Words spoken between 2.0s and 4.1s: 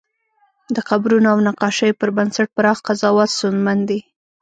بنسټ پراخ قضاوت ستونزمن دی.